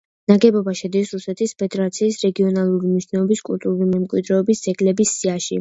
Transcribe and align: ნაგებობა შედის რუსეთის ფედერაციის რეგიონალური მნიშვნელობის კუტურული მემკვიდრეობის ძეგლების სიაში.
ნაგებობა 0.29 0.71
შედის 0.79 1.11
რუსეთის 1.15 1.53
ფედერაციის 1.59 2.17
რეგიონალური 2.27 2.91
მნიშვნელობის 2.97 3.47
კუტურული 3.51 3.89
მემკვიდრეობის 3.95 4.65
ძეგლების 4.69 5.17
სიაში. 5.21 5.49